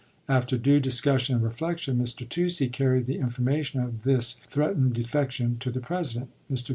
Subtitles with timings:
[0.27, 2.27] After due discussion and reflection, Mr.
[2.27, 6.31] Toucey carried the information of this threat ened defection to the President.
[6.51, 6.69] Mr.